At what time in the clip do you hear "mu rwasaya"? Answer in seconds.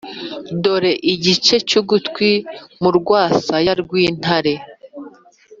2.81-3.73